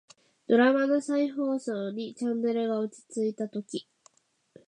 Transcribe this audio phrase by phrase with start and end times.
[0.47, 3.87] ドラマの再放送にチャンネルが落ち着いたとき、